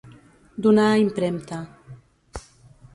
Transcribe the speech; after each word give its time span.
Donar 0.67 0.87
a 0.93 0.97
impremta. 1.03 1.61